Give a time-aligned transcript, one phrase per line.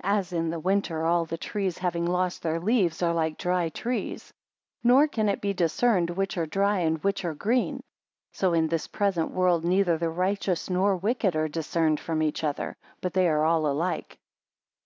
[0.00, 3.68] 4 As in the winter all the trees having lost their leaves, are like dry
[3.68, 4.32] trees;
[4.82, 7.82] nor can it be discerned which are dry and which are green:
[8.32, 12.74] so in this present world neither the righteous, nor wicked are discerned from each other;
[13.02, 14.16] but they are all alike.